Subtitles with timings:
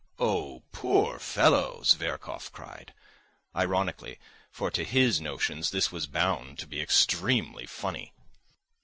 [0.17, 2.95] Oh, poor fellow!" Zverkov cried
[3.55, 4.17] ironically,
[4.49, 8.11] for to his notions this was bound to be extremely funny.